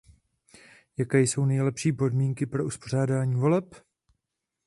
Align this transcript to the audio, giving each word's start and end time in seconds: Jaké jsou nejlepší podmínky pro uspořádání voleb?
Jaké 0.97 1.21
jsou 1.21 1.45
nejlepší 1.45 1.91
podmínky 1.93 2.45
pro 2.45 2.65
uspořádání 2.65 3.35
voleb? 3.35 3.75